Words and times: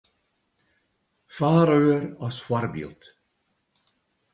Faeröer 1.35 2.03
as 2.27 2.37
foarbyld. 2.45 3.01